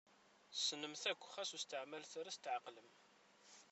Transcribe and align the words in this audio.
Tessnem-t 0.51 1.03
akk 1.11 1.23
xas 1.33 1.49
ur 1.55 1.61
steɛmalet 1.61 2.13
ara 2.19 2.35
tetɛeqlem 2.35 2.89